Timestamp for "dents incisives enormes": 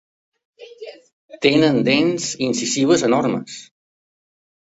1.89-3.61